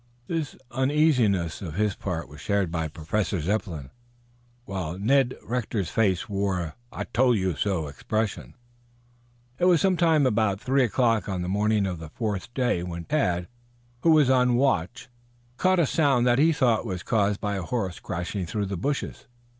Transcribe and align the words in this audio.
This 0.25 0.55
uneasiness 0.71 1.61
on 1.61 1.73
his 1.73 1.95
part 1.95 2.27
was 2.27 2.41
shared 2.41 2.71
by 2.71 2.87
Professor 2.87 3.39
Zepplin, 3.39 3.91
while 4.65 4.97
Ned 4.97 5.35
Rector's 5.43 5.91
face 5.91 6.27
wore 6.27 6.59
an 6.59 6.73
"I 6.91 7.03
told 7.03 7.37
you 7.37 7.55
so" 7.55 7.85
expression. 7.87 8.55
It 9.59 9.65
was 9.65 9.79
somewhere 9.79 10.25
about 10.25 10.59
three 10.59 10.83
o'clock 10.85 11.29
on 11.29 11.43
the 11.43 11.47
morning 11.47 11.85
of 11.85 11.99
the 11.99 12.09
fourth 12.09 12.51
day 12.55 12.81
when 12.81 13.05
Tad, 13.05 13.47
who 14.01 14.09
was 14.09 14.31
on 14.31 14.55
watch, 14.55 15.07
caught 15.57 15.77
a 15.77 15.85
sound 15.85 16.25
that 16.25 16.39
he 16.39 16.51
thought 16.51 16.83
was 16.83 17.03
caused 17.03 17.39
by 17.39 17.55
a 17.57 17.61
horse 17.61 17.99
crashing 17.99 18.47
through 18.47 18.65
the 18.65 18.77
bushes. 18.77 19.27